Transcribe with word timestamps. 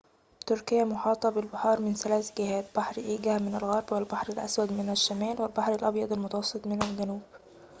تركيا 0.47 0.83
محاطة 0.83 1.29
بالبحار 1.29 1.81
من 1.81 1.93
ثلاث 1.95 2.31
جهات: 2.37 2.65
بحر 2.75 2.97
إيجه 3.01 3.37
من 3.39 3.55
الغرب، 3.55 3.83
والبحر 3.91 4.29
الأسود 4.29 4.71
من 4.71 4.89
الشمال 4.89 5.41
والبحر 5.41 5.75
الأبيض 5.75 6.13
المتوسط 6.13 6.67
من 6.67 6.81
الجنوب 6.83 7.21